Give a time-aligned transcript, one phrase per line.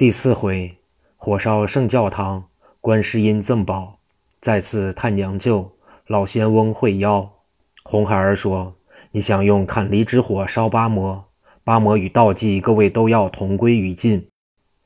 [0.00, 0.78] 第四回，
[1.18, 2.44] 火烧圣教堂，
[2.80, 3.98] 观世音赠宝，
[4.40, 5.72] 再次探娘舅，
[6.06, 7.30] 老仙翁会妖。
[7.82, 8.74] 红孩儿说
[9.12, 11.26] ：“你想用砍离之火烧八魔，
[11.62, 14.26] 八魔与道济各位都要同归于尽。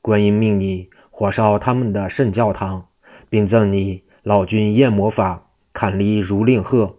[0.01, 2.85] 观音命你火烧他们的圣教堂，
[3.29, 6.93] 并赠你老君焰魔法，砍离如令鹤。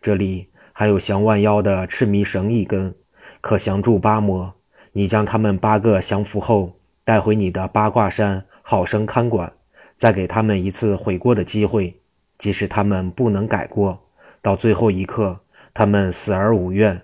[0.00, 2.94] 这里还有降万妖的赤迷绳一根，
[3.42, 4.54] 可降住八魔。
[4.92, 6.72] 你将他们八个降服后。”
[7.08, 9.50] 带回你的八卦山，好生看管，
[9.96, 11.98] 再给他们一次悔过的机会。
[12.36, 13.98] 即使他们不能改过，
[14.42, 15.40] 到最后一刻，
[15.72, 17.00] 他们死而无怨。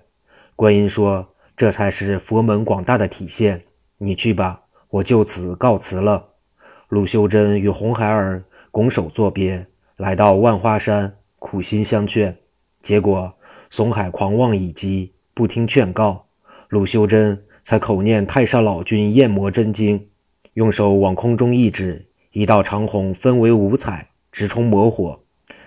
[0.54, 3.62] 观音说：“这才是佛门广大的体现。”
[3.96, 4.60] 你去吧，
[4.90, 6.22] 我就此告辞了。
[6.88, 12.36] 鲁修真与红孩儿拱手作别，来到万花山，苦心相劝，
[12.82, 13.32] 结果
[13.70, 16.26] 怂海狂妄已极，不听劝告。
[16.68, 17.42] 鲁修真。
[17.64, 20.08] 才口念太上老君焰魔真经，
[20.52, 25.18] 用手往空中一指，一道长虹分为五彩，直冲魔火。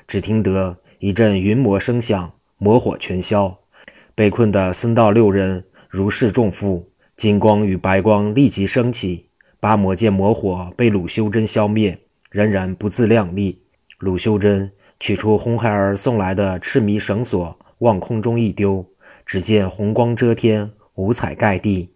[0.08, 3.58] 只听得一阵云魔声响，魔火全消。
[4.14, 9.30] 被困的僧道六人如释重负，金光与白光立即升起。
[9.60, 11.98] 八魔见魔火被鲁修真消灭，
[12.30, 13.64] 仍然不自量力。
[13.98, 18.86] 鲁修真取出红孩儿送来的赤迷绳索，往空中一丢，
[19.26, 20.70] 只见红光遮天。
[20.98, 21.92] 五彩盖地，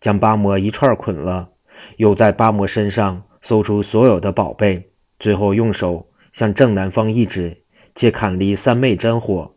[0.00, 1.50] 将八魔一串捆了，
[1.98, 7.62] 又在八魔身上搜出所有的宝贝，最后用手向正南方一指，
[7.94, 9.54] 借砍离三昧真火，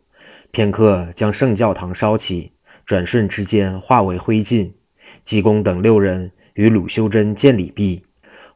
[0.52, 2.52] 片刻将圣教堂烧起，
[2.86, 4.72] 转瞬之间化为灰烬。
[5.24, 8.04] 济公等六人与鲁修真见礼毕，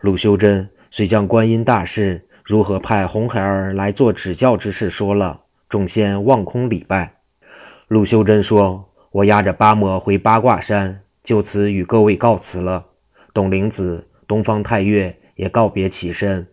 [0.01, 7.17] 鲁修真遂将观音大士如何派红孩儿来做指教之事说了，众仙望空礼拜。
[7.89, 8.88] 鲁修真说。
[9.11, 12.87] 我押着八魔回八卦山，就此与各位告辞了。
[13.33, 16.47] 董灵子、东方太岳也告别起身，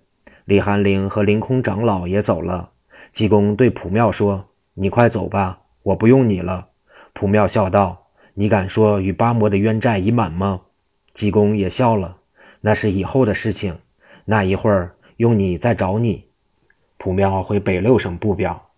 [0.46, 2.70] 李寒灵和凌空长老也走了。
[3.12, 4.46] 济公对普妙说
[4.76, 6.70] ：“你快走吧，我不用你了。”
[7.12, 10.62] 普妙笑道：“你敢说与八魔的冤债已满吗？”
[11.14, 12.18] 济公也笑了
[12.62, 13.78] ：“那是以后的事情，
[14.24, 16.26] 那一会儿用你再找你。”
[16.98, 18.70] 普妙回北六省不表，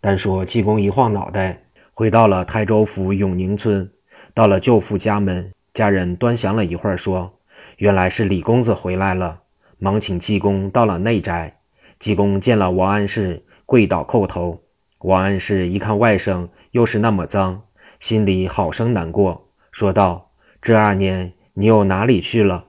[0.00, 1.64] 单说济公一晃脑袋。
[1.98, 3.90] 回到了台州府永宁村，
[4.34, 7.38] 到了舅父家门，家人端详了一会儿，说
[7.78, 9.40] ：“原来是李公子回来了。”
[9.80, 11.56] 忙请济公到了内宅。
[11.98, 14.62] 济公见了王安石，跪倒叩头。
[14.98, 17.62] 王安石一看外甥又是那么脏，
[17.98, 22.66] 心里好生难过，说道：“这二年你又哪里去了？”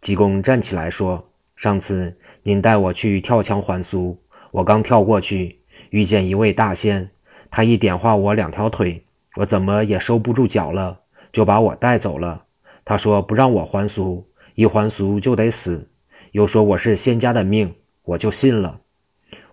[0.00, 4.16] 济公站起来说：“上次您带我去跳墙还俗，
[4.50, 7.10] 我刚跳过去，遇见一位大仙。”
[7.50, 9.04] 他一点化我两条腿，
[9.36, 11.00] 我怎么也收不住脚了，
[11.32, 12.44] 就把我带走了。
[12.84, 15.88] 他说不让我还俗，一还俗就得死，
[16.32, 17.74] 又说我是仙家的命，
[18.04, 18.80] 我就信了。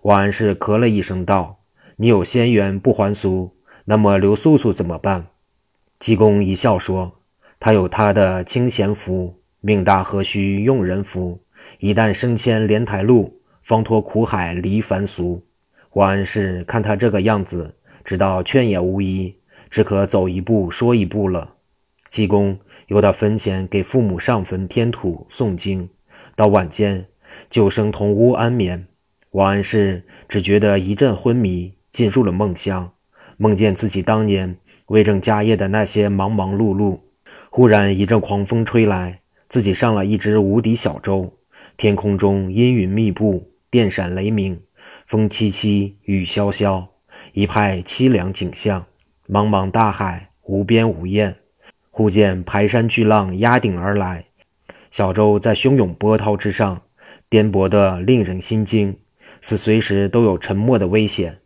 [0.02, 1.58] 王安石咳了一声道
[1.96, 5.26] ：“你有仙缘不还俗，那么刘素素怎么办？”
[5.98, 7.20] 济公一笑说
[7.58, 11.40] ：“他有他的清闲福，命大何须用人扶？
[11.80, 15.44] 一旦升迁莲台路，方脱苦海离凡俗。”
[15.94, 17.74] 王安石看他这个样子。
[18.08, 19.34] 直到劝也无益，
[19.68, 21.56] 只可走一步说一步了。
[22.08, 25.90] 济公又到坟前给父母上坟添土诵经，
[26.34, 27.04] 到晚间
[27.50, 28.86] 就生同屋安眠。
[29.32, 32.90] 王安石只觉得一阵昏迷，进入了梦乡，
[33.36, 37.00] 梦见自己当年为政家业的那些忙忙碌碌。
[37.50, 39.20] 忽然一阵狂风吹来，
[39.50, 41.30] 自己上了一只无底小舟，
[41.76, 44.58] 天空中阴云密布，电闪雷鸣，
[45.04, 46.86] 风凄凄，雨潇潇。
[47.32, 48.86] 一派凄凉景象，
[49.28, 51.36] 茫茫大海无边无沿。
[51.90, 54.26] 忽见排山巨浪压顶而来，
[54.90, 56.80] 小舟在汹涌波涛之上，
[57.28, 58.96] 颠簸得令人心惊，
[59.40, 61.38] 似随时都有沉没的危险。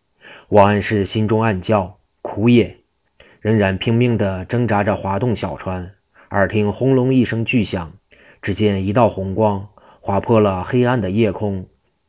[0.48, 2.76] 王安石心中暗叫苦也，
[3.40, 5.90] 仍然拼命地挣扎着划动小船。
[6.30, 7.92] 耳听轰隆一声巨响，
[8.40, 9.68] 只见一道红光
[10.00, 11.66] 划破了黑暗的夜空，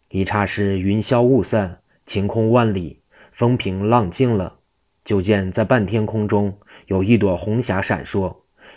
[0.09, 3.02] 一刹时云消雾散，晴空万里。
[3.33, 4.59] 风平浪静了，
[5.03, 8.31] 就见在半天空中有一朵红霞闪烁，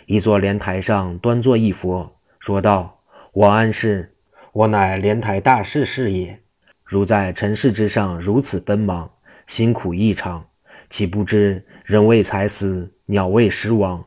[0.07, 2.99] 一座莲台上端坐一佛，说道
[3.33, 4.15] ：“王安石，
[4.51, 6.41] 我乃莲台大士是也。
[6.83, 9.07] 如在尘世之上如此奔忙，
[9.45, 10.43] 辛苦异常，
[10.89, 14.03] 岂不知人为财死，鸟为食亡？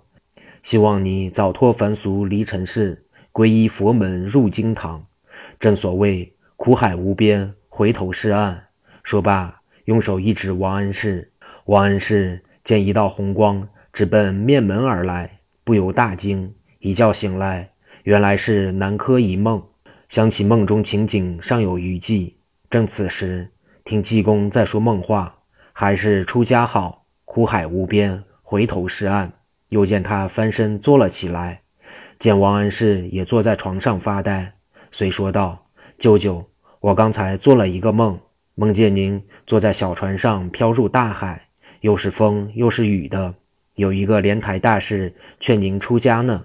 [0.64, 5.06] 希望你早脱凡俗，离尘世，皈依佛门，入经堂。
[5.60, 8.64] 正所谓苦海无边，回头是岸。”
[9.04, 9.59] 说罢。
[9.90, 11.32] 用手一指王安石，
[11.64, 17.68] 王安石见一道红光直奔面门而来，不由大惊，一觉醒来，
[18.04, 19.60] 原来是南柯一梦。
[20.08, 22.36] 想起梦中情景，尚有余悸。
[22.70, 23.50] 正此时，
[23.82, 25.36] 听济公在说梦话，
[25.72, 29.32] 还是出家好，苦海无边，回头是岸。
[29.70, 31.62] 又见他翻身坐了起来，
[32.16, 34.52] 见王安石也坐在床上发呆，
[34.92, 35.66] 遂说道
[35.98, 36.48] ：“舅舅，
[36.78, 38.20] 我刚才做了一个梦，
[38.60, 41.48] 梦见您坐在小船上飘入大海，
[41.80, 43.34] 又是风又是雨的。
[43.76, 46.44] 有一个莲台大士劝您出家呢。”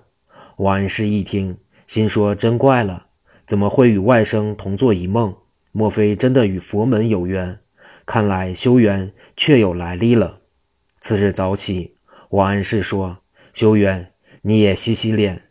[0.55, 1.57] 王安石一听，
[1.87, 3.07] 心说：“真怪了。”
[3.45, 5.35] 怎么会与外甥同做一梦？
[5.73, 7.59] 莫非真的与佛门有缘？
[8.05, 10.39] 看来修缘确有来历了。
[11.01, 11.97] 次日早起，
[12.29, 13.17] 王安石说
[13.53, 14.13] ：“修缘，
[14.43, 15.41] 你也洗洗脸，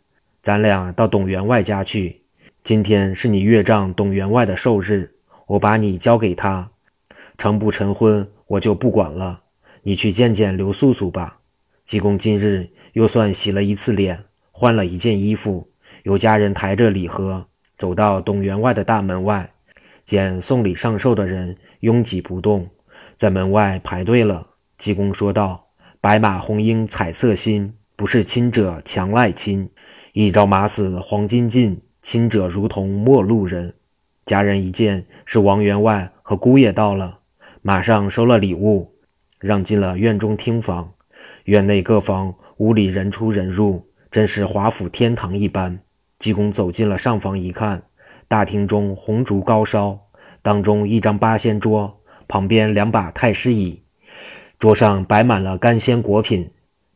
[0.41, 2.23] 咱俩到董员外家去。
[2.63, 5.14] 今天是你岳丈董员外的寿日，
[5.47, 6.71] 我把你交给他，
[7.37, 9.41] 成不成婚我就不管了。
[9.83, 11.39] 你去见见刘素素吧。”
[11.85, 15.69] 济公今日又算洗了一次脸，换了一件衣服，
[16.01, 17.45] 有家人抬着礼盒。
[17.77, 19.51] 走到董员外的大门外，
[20.03, 22.67] 见送礼上寿的人拥挤不动，
[23.15, 24.47] 在门外排队了。
[24.77, 25.67] 济公说道
[26.01, 29.69] ：“白马红缨彩色新，不是亲者强赖亲。
[30.13, 33.74] 一朝马死黄金尽，亲者如同陌路人。”
[34.25, 37.19] 家人一见是王员外和姑爷到了，
[37.61, 38.91] 马上收了礼物，
[39.39, 40.91] 让进了院中厅房。
[41.43, 45.79] 院内各房屋里人出人入，真是华府天堂一般。
[46.17, 47.83] 济公走进了上房，一看，
[48.27, 49.99] 大厅中红烛高烧，
[50.41, 53.83] 当中一张八仙桌，旁边两把太师椅，
[54.57, 56.49] 桌上摆满了干鲜果品。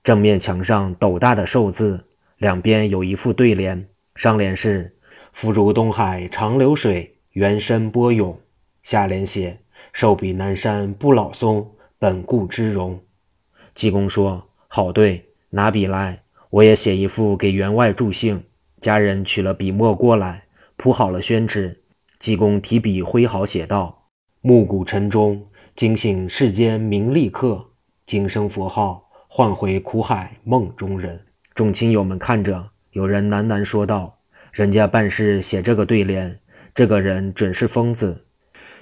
[0.04, 2.06] 正面墙上斗大的寿字，
[2.38, 4.96] 两边有一副对联，上联是
[5.32, 8.38] “福如东海长流水，缘深波涌”，
[8.84, 9.60] 下联写
[9.94, 13.00] “寿比南山不老松，本固之容”。
[13.76, 18.44] 济公说：“好对，拿笔来，我也写一副给员外助兴。”
[18.82, 20.44] 家人取了笔墨过来，
[20.78, 21.84] 铺好了宣纸。
[22.18, 24.08] 济公提笔挥毫写道
[24.42, 25.46] ：“暮鼓晨钟，
[25.76, 27.58] 惊醒世间名利客；
[28.06, 31.20] 今生佛号，唤回苦海梦中人。”
[31.54, 34.18] 众亲友们看着，有人喃喃说道
[34.52, 36.40] ：“人家办事写这个对联，
[36.80, 38.24] 这个人准是疯子。”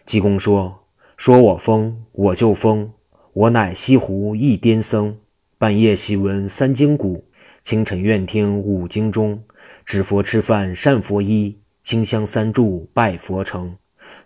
[0.06, 0.84] 济公说
[1.18, 2.92] ：“说我疯，我就疯。
[3.34, 5.18] 我乃西湖一癫僧，
[5.58, 7.26] 半夜习闻三经鼓，
[7.64, 9.42] 清晨愿听五经钟。”
[9.84, 13.76] 指佛吃饭善佛衣，清香三炷拜佛成。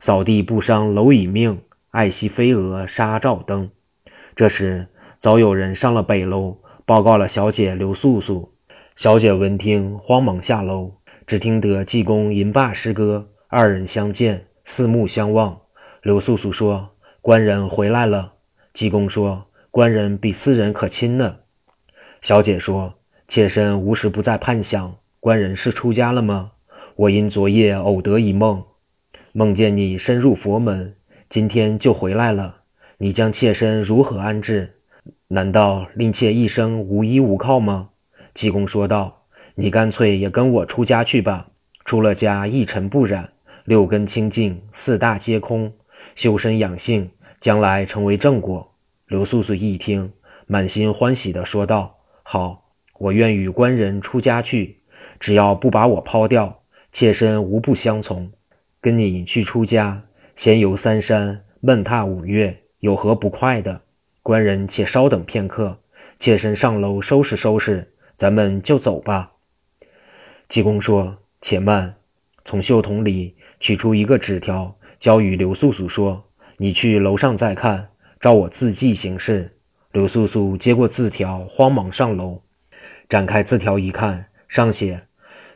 [0.02, 1.58] 扫地不伤蝼蚁命，
[1.92, 3.70] 爱惜飞蛾杀照灯。
[4.36, 4.86] 这时
[5.18, 8.52] 早有人上了北楼，报告了小姐刘素素。
[8.98, 10.96] 小姐闻听，慌忙下楼，
[11.26, 15.60] 只听得济公吟罢诗歌，二人相见，四目相望。
[16.04, 18.36] 刘素素说：“官人回来了。”
[18.72, 21.36] 济公说：“官人比私人可亲呢。”
[22.22, 22.94] 小姐说
[23.28, 26.52] ：“妾身无时不在盼想。”官人是出家了吗？
[26.96, 28.64] 我因昨夜偶得一梦，
[29.34, 30.96] 梦见你深入佛门，
[31.28, 32.62] 今天就回来了。
[33.00, 34.78] 你将妾身如何安置？
[35.28, 37.90] 难道令妾一生无依无靠吗？
[38.34, 39.26] 济公说道
[39.56, 41.48] ：“你干脆也跟我出家去吧。
[41.84, 43.34] 出了家一尘不染，
[43.72, 45.72] 六根清净，四大皆空，
[46.14, 47.10] 修身养性，
[47.40, 48.76] 将来成为正果。”
[49.08, 50.12] 刘素素一听，
[50.46, 54.82] 满心欢喜地说道：“好，我愿与官人出家去。”
[55.22, 58.30] 只要不把我抛掉，妾身无不相从。
[58.82, 60.04] 跟你去出家，
[60.36, 63.84] 闲游三山，闷踏五岳，有何不快的？
[64.22, 65.80] 官人且稍等片刻，
[66.20, 69.32] 妾身上楼收拾收拾，咱们就走吧。
[70.50, 71.96] 济公说：“且慢。”
[72.44, 76.26] 从袖筒里取出一个纸条，交与刘素素说
[76.58, 77.90] ：“你去楼上再看，
[78.20, 79.56] 照我字迹行事。”
[79.94, 82.42] 刘素素接过字条，慌忙上楼，
[83.08, 85.04] 展开字条一看，上写。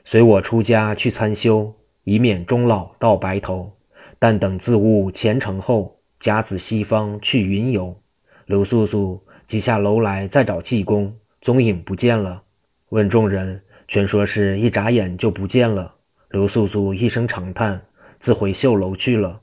[0.03, 3.75] 随我出家去参修，以免终老到白头。
[4.19, 7.99] 但等自悟前程后，甲子西方去云游。
[8.45, 12.43] 刘素素即下楼来，再找济公，踪影不见了。
[12.89, 15.95] 问众人，全说是一眨眼就不见了。
[16.29, 17.81] 刘素素一声长叹，
[18.25, 19.41] 自回绣楼去了。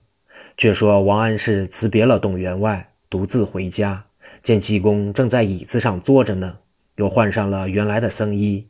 [0.57, 4.03] 却说王安石辞别了董员外，独自回家，
[4.43, 6.57] 见济公正在椅子上坐着呢，
[6.97, 8.67] 又换上了原来的僧衣。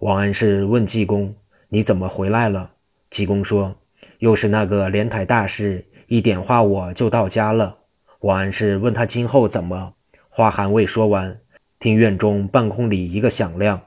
[0.00, 1.34] 王安石问济公
[1.70, 2.72] ：“你怎么回来了？”
[3.08, 3.74] 济公说
[4.20, 7.78] ：“又是那个莲台大师一点化，我就到家了。”
[8.20, 9.94] 王安石问他今后怎么，
[10.28, 11.38] 话还未说完，
[11.78, 13.80] 听院中半空里一个响亮，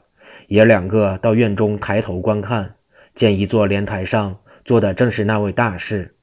[0.47, 2.73] 爷两个到院中抬头观看，
[3.13, 6.17] 见一座莲台上做的正是那位大士。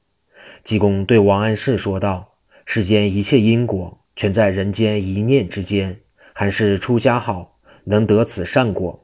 [0.63, 5.99] 济公对王安石说道：“世间一切因果，全在人间一念之间，
[6.31, 9.03] 还是出家好，能得此善果。”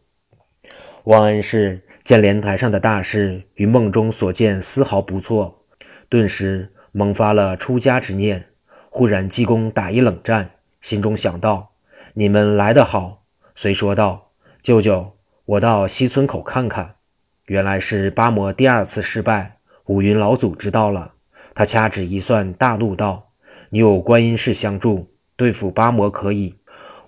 [1.05, 5.65] 王安石见莲台上的大事与梦中所见丝毫不错，
[6.07, 8.45] 顿时萌发了出家之念。
[8.91, 11.71] 忽然济公打一冷战，心中想到
[12.13, 16.97] ：“你们来得好。”遂说道：“舅舅，我到西村口看看。”
[17.51, 21.11] 原来是八魔第二次失败，五云老祖知道了，
[21.53, 23.31] 他掐指一算，大怒道
[23.71, 26.55] ：“你有观音士相助，对付八魔可以，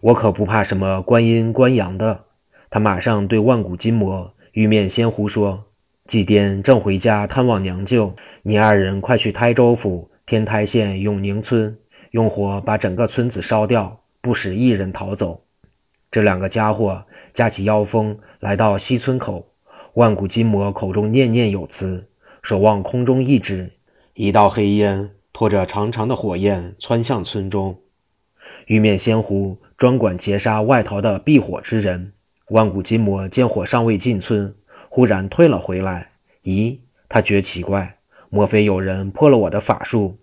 [0.02, 2.26] 我可不怕什么观音观阳的。”
[2.70, 5.64] 他马上对万古金魔、玉面仙狐说
[6.08, 11.78] ：“祭奠正回家探望娘舅，你二人快去台州府。”天台县永宁村
[12.12, 15.46] 用火把整个村子烧掉，不使一人逃走。
[16.12, 19.53] 这两个家伙架起妖风来到西村口，
[19.96, 22.08] 万古金魔口中念念有词，
[22.42, 23.74] 手往空中一指，
[24.16, 27.80] 一道黑烟拖着长长的火焰窜向村中。
[28.66, 32.14] 玉面仙狐专管劫杀外逃的避火之人。
[32.50, 34.56] 万古金魔见火尚未进村，
[34.90, 36.10] 忽然退了回来。
[36.44, 37.98] 咦，他觉奇怪。
[38.32, 40.18] 莫非有人破了我的法术？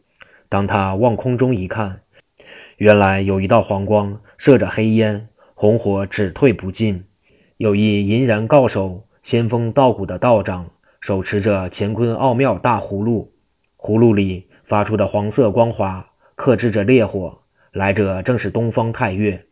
[0.48, 2.00] 当他望空中一看，
[2.78, 7.04] 原来有一道黄光射着黑烟，红火只退不进。
[7.56, 10.68] 有一银然告手、仙风道骨的道长，
[11.00, 13.32] 手持着乾坤奥妙大葫芦，
[13.76, 17.38] 葫芦里发出的黄色光华，克制着烈火。
[17.72, 19.46] 来者正是东方太岳。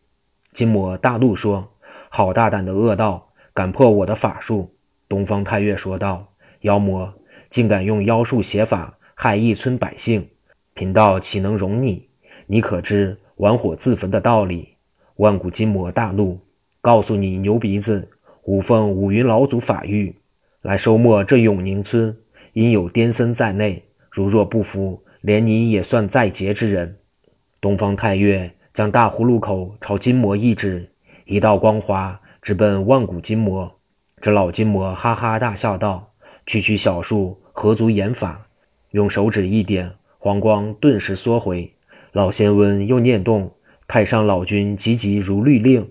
[0.51, 1.71] 金魔大怒说
[2.09, 4.75] ：“好大胆的恶道，敢破我的法术！”
[5.07, 7.13] 东方太岳说道：“妖魔。”
[7.49, 10.29] 竟敢用妖术邪法害一村百姓，
[10.75, 12.07] 贫道岂能容你？
[12.45, 14.75] 你可知玩火自焚的道理？
[15.15, 16.39] 万古金魔大怒，
[16.79, 18.07] 告诉你牛鼻子，
[18.43, 20.13] 吾奉五云老祖法谕，
[20.61, 22.15] 来收没这永宁村。
[22.53, 26.97] 因有癫僧在内，如若不服，连你也算在劫之人。
[27.61, 30.91] 东方太岳将大葫芦口朝金魔一指，
[31.25, 33.79] 一道光华直奔万古金魔。
[34.19, 36.11] 这老金魔哈哈大笑道。
[36.45, 38.47] 区区小术何足言法？
[38.91, 41.71] 用手指一点，黄光顿时缩回。
[42.11, 43.51] 老仙翁又念动
[43.87, 45.87] ：“太上老君急急如律令。”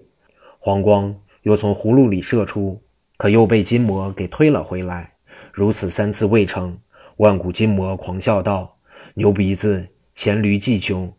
[0.59, 2.83] 黄光又从葫芦里射出，
[3.17, 5.13] 可又被金魔给推了回来。
[5.53, 6.79] 如此三次未成，
[7.17, 8.77] 万古金魔狂笑道
[9.15, 11.13] ：“牛鼻子，黔驴技穷，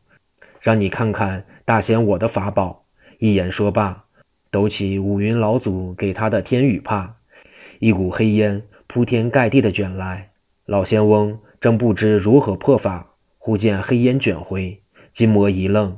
[0.62, 2.86] 让你看看大仙我的法宝！”
[3.20, 4.06] 一言说罢，
[4.50, 7.16] 抖起五云老祖给他的天羽帕，
[7.80, 8.64] 一股黑烟。
[8.92, 10.32] 铺天盖地的卷来，
[10.66, 14.82] 老仙翁正不知如何破法，忽见黑烟卷回，
[15.14, 15.96] 金魔一愣，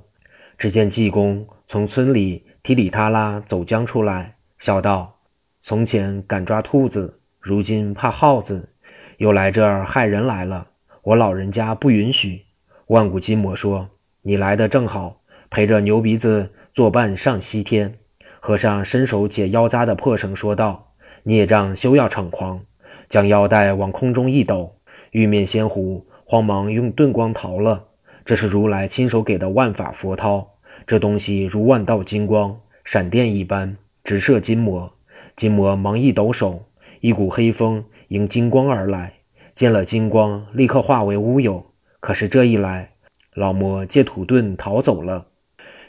[0.57, 5.15] 只见济公从村里提里塔拉走将出来，笑道
[5.63, 8.69] ：“从前敢抓兔子，如今怕耗子，
[9.17, 10.67] 又来这儿害人来了。
[11.01, 12.45] 我老人家不允许。”
[12.87, 13.89] 万古金魔说
[14.21, 17.97] ：“你来的正好，陪着牛鼻子作伴上西天。”
[18.39, 22.61] 和尚伸手解腰扎的破绳，说道：“孽障休要猖狂。”
[23.09, 24.77] 将腰带往空中一抖，
[25.11, 27.87] 玉面仙狐慌忙用遁光逃了。
[28.23, 30.50] 这是如来亲手给的万法佛涛，
[30.91, 34.91] 这东西如万道金光，闪电一般直射金魔。
[35.37, 36.65] 金魔忙一抖手，
[36.99, 39.13] 一股黑风迎金光而来，
[39.55, 41.65] 见了金光，立刻化为乌有。
[42.01, 42.91] 可是这一来，
[43.33, 45.27] 老魔借土遁逃走了。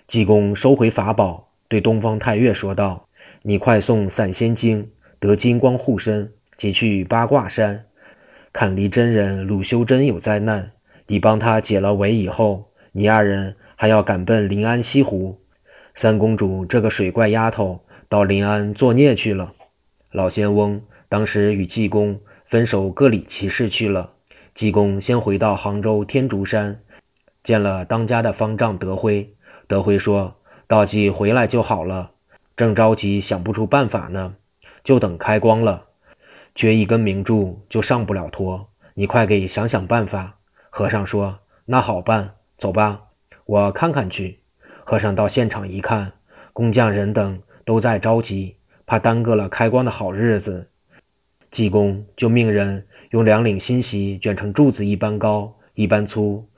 [0.07, 3.09] 济公收回法宝，对东方太岳说道
[3.43, 7.87] ：“你快送散仙经，得金光护身。”即去八卦山，
[8.53, 10.71] 看离真人鲁修真有灾难，
[11.09, 15.41] 你帮他解了围以后，你二人还要赶奔临安西湖。
[15.93, 19.55] 三公主这个水怪丫头到临安作孽去了。
[20.13, 24.13] 老仙翁当时与济公分手，各理其事去了。
[24.55, 26.81] 济公先回到杭州天竺山，
[27.43, 29.35] 见了当家的方丈德辉。
[29.67, 30.37] 德辉说
[30.69, 32.13] ：“道济回来就好了，
[32.57, 34.37] 正着急想不出办法呢，
[34.85, 35.87] 就等开光了。”
[36.55, 40.37] 缺一根明柱就上不了托，你快给想想办法。
[40.71, 43.01] 和尚说：“那好办，走吧，
[43.47, 44.41] 我看看去。”
[44.85, 46.13] 和尚到现场一看，
[46.53, 50.69] 工匠人等都在着急，怕耽搁了开光的好日子。
[51.51, 56.49] 济公就命人用两领新席卷成柱子一般高、一般粗，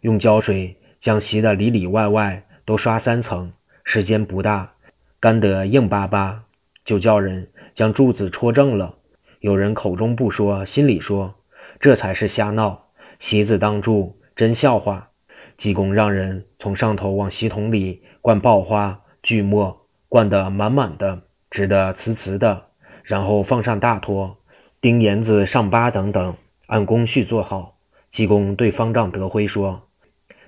[0.00, 3.52] 用胶水将席的里里外外都刷三层。
[3.84, 4.72] 时间不大，
[5.20, 6.44] 干得硬巴巴，
[6.84, 8.94] 就叫人将柱子戳正了。
[9.40, 11.34] 有人口中不说，心里说，
[11.78, 12.86] 这才是瞎闹。
[13.18, 15.10] 席子当柱，真笑话。
[15.56, 22.66] 济公让人从上头往席桶里灌爆花、锯末，灌得满满的，直得瓷瓷的，
[23.02, 24.36] 然后放上大托，
[24.80, 26.34] 钉沿子、上疤等等，
[26.66, 27.78] 按工序做好。
[28.10, 29.88] 济公对方丈德辉说：“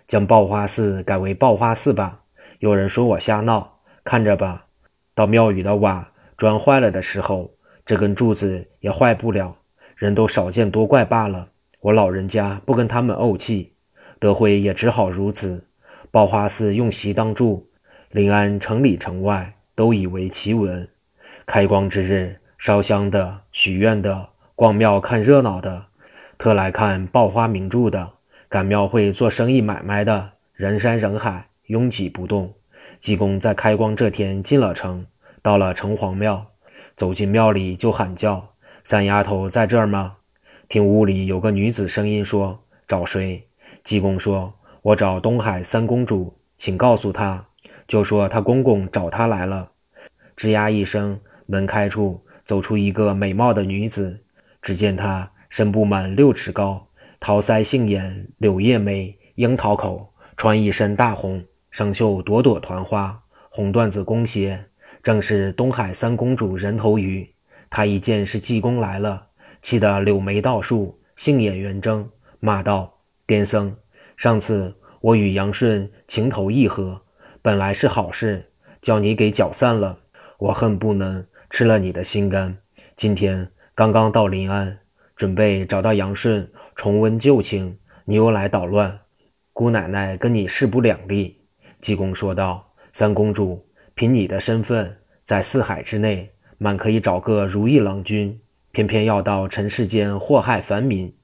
[0.06, 2.20] 将爆花寺改为爆花寺吧。”
[2.60, 4.66] 有人说我瞎闹，看着吧。
[5.14, 7.52] 到庙宇的瓦砖坏了的时候。
[7.84, 9.58] 这根柱子也坏不了，
[9.94, 11.50] 人都少见多怪罢了。
[11.78, 13.75] 我老人家不跟他们怄气，
[14.18, 15.64] 德惠也只好如此。
[16.10, 17.68] 报花寺用席当住，
[18.10, 20.88] 临安城里城外都以为奇闻。
[21.44, 25.86] 开光之日，烧香的、许愿的、逛庙看热闹的，
[26.38, 28.10] 特来看报花名著的，
[28.48, 32.54] 赶庙会做生意买卖的，人山人海，拥挤不动。
[32.98, 35.06] 济公在开光这天进了城，
[35.42, 36.46] 到了城隍庙，
[36.96, 40.16] 走进庙里就喊叫：“三丫头在这儿吗？”
[40.68, 42.58] 听屋里有个女子声音说
[42.88, 43.45] ：“找谁？”
[43.86, 44.52] 济公说。
[44.82, 47.44] 我找东海三公主，请告诉她，
[47.88, 49.68] 就说她公公找她来了。
[50.36, 54.16] 吱呀一声，门开处走出一个美貌的女子。
[54.62, 56.86] 只见她身不满六尺高，
[57.18, 64.64] 桃腮杏眼，柳叶眉，樱桃口，穿一身大红，上绣朵朵团花，红缎子弓鞋，
[65.02, 67.28] 正是东海三公主人头鱼。
[67.68, 69.26] 她一见是济公来了，
[69.62, 72.95] 气得柳眉倒竖，杏眼圆睁，骂道
[73.26, 73.74] ：“癫僧！”
[74.16, 77.00] 上次我与杨顺情投意合，
[77.42, 79.98] 本来是好事，叫你给搅散了。
[80.38, 82.56] 我恨不能吃了你的心肝。
[82.96, 84.78] 今天刚刚到临安，
[85.14, 88.98] 准备找到杨顺重温旧情，你又来捣乱，
[89.52, 91.42] 姑奶奶跟你势不两立。
[91.80, 98.40] 济公说道：“三公主，凭你的身份，在四海之内，满可以找个如意郎君，
[98.72, 101.14] 偏偏要到尘世间祸害凡民。”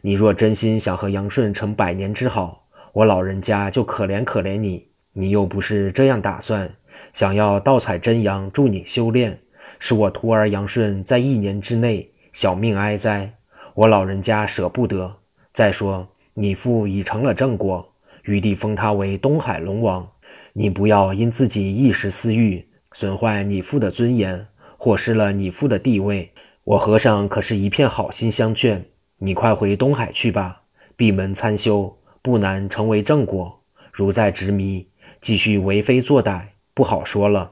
[0.00, 4.88] 你若真心想和杨顺成百年之好，我老人家就可怜可怜你。
[5.12, 6.70] 你又不是这样打算，
[7.12, 9.38] 想要盗采真阳助你修炼，
[9.78, 13.32] 使我徒儿杨顺在一年之内小命哀哉，
[13.74, 15.14] 我老人家舍不得。
[15.52, 17.86] 再说你父已成了正果，
[18.24, 20.08] 玉帝封他为东海龙王，
[20.54, 24.46] 你不要因自己一时私欲，损坏你父的尊严，
[24.78, 26.32] 或失了你父的地位。
[26.64, 28.82] 我和尚可是一片好心相劝。
[29.24, 30.62] 你快回东海去吧，
[30.96, 33.56] 闭门参修，不难成为正果。
[33.92, 34.84] 如再执迷，
[35.20, 36.40] 继续为非作歹，
[36.74, 37.48] 不好说了。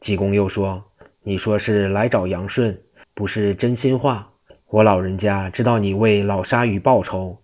[0.00, 0.84] 济公又说
[1.24, 2.78] ：“你说是来找杨顺，
[3.14, 4.30] 不是真心话。
[4.66, 7.34] 我老人家知道你为老鲨鱼报仇，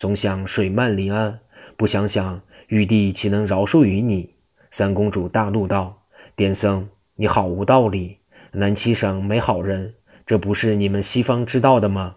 [0.00, 1.38] 总想水漫临安，
[1.76, 4.34] 不想想玉帝岂能饶恕于你？”
[4.72, 6.02] 三公主大怒道
[6.36, 8.18] ：“癫僧，你好无道理！
[8.50, 9.94] 南七省没好人，
[10.26, 12.16] 这不是你们西方知道的吗？”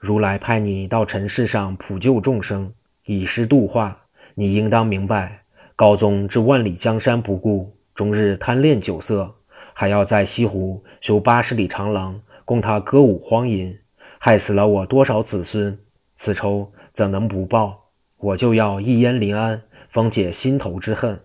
[0.00, 2.72] 如来派你到尘世上普救众生，
[3.04, 3.96] 以施度化。
[4.34, 5.42] 你应当明白，
[5.76, 9.30] 高宗置万里江山不顾，终日贪恋酒色，
[9.74, 13.78] 还要在西湖修八十里长廊供他歌舞荒淫，
[14.18, 15.78] 害死了我多少子孙？
[16.16, 17.90] 此仇怎能不报？
[18.16, 19.60] 我就要一烟临安，
[19.90, 21.20] 方解心头之恨。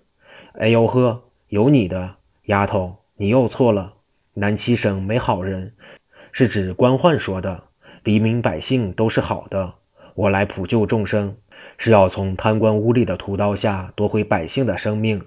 [0.60, 2.16] 哎呦呵，有你的
[2.48, 3.94] 丫头，你又错了。
[4.34, 5.74] 南七省没好人，
[6.34, 7.64] 是指官宦说的。
[8.06, 9.74] 黎民百姓都是好的，
[10.13, 11.36] 我来普救众生，
[11.76, 15.20] 是要从贪官污吏的屠刀下夺回百姓的生命。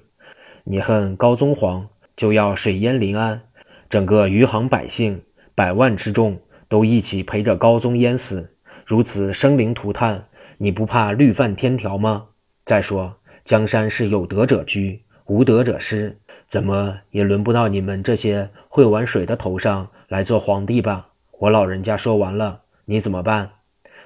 [0.62, 3.42] 你恨高宗皇，就要水淹临安，
[3.90, 5.20] 整个余杭百姓
[5.56, 6.38] 百万之众
[6.68, 8.54] 都一起陪着高宗淹死，
[8.86, 10.26] 如此生灵涂炭，
[10.58, 12.26] 你不怕律犯天条吗？
[12.64, 21.08] 再说，江山是有德者居，无德者失，怎么也轮不到你们这些会玩水的头上来做皇帝吧？
[21.40, 22.60] 我老人家说完了。
[22.90, 23.50] 你怎么办？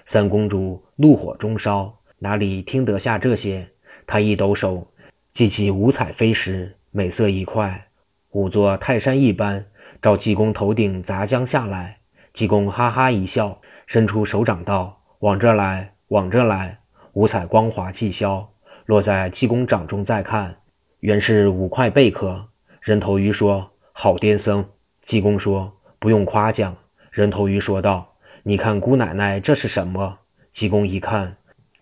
[0.04, 3.68] 三公主怒火中烧，哪里听得下这些？
[4.04, 4.84] 她一抖手，
[5.32, 7.86] 记起五彩飞石，美色一块，
[8.30, 9.64] 五座泰山一般，
[10.02, 12.00] 照济公头顶砸将下来。
[12.32, 16.76] 济公哈哈一笑，伸出手掌道：“往这来，往这来。”
[17.14, 18.50] 五彩光华气消，
[18.86, 20.56] 落在济公掌中，再看，
[20.98, 22.48] 原是五块贝壳。
[22.80, 24.68] 人头鱼说：“好癫僧。”
[25.02, 26.74] 济公说：“不用夸奖。”
[27.12, 28.11] 人头鱼说道。
[28.44, 30.18] 你看，姑奶奶，这是什么？
[30.50, 31.36] 济公一看，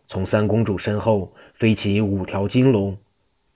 [0.07, 2.99] 从三公主身后飞起五条金龙，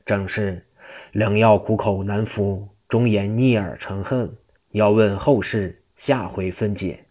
[0.07, 0.67] 正是
[1.13, 4.35] 良药苦口难服，忠言逆耳成恨。
[4.71, 7.04] 要问后事，下回分解。